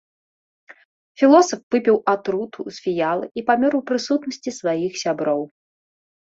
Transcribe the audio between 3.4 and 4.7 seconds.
памёр у прысутнасці